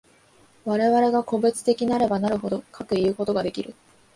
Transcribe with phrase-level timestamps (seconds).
[0.65, 3.75] 我々が個物的なればなるほど、かくいうことができる。